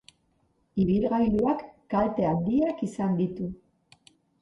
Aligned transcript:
Ibilgailuak 0.85 1.63
kalte 1.95 2.29
handiak 2.33 2.85
izan 2.91 3.17
ditu. 3.25 3.51